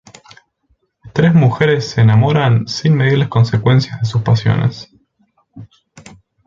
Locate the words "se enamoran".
1.91-2.67